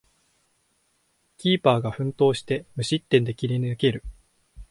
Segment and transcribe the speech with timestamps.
[1.37, 4.03] キーパーが奮闘して無失点で切り抜ける